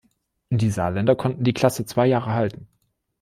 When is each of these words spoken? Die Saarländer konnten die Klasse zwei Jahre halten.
Die 0.49 0.71
Saarländer 0.71 1.15
konnten 1.15 1.43
die 1.43 1.53
Klasse 1.53 1.85
zwei 1.85 2.07
Jahre 2.07 2.31
halten. 2.33 2.67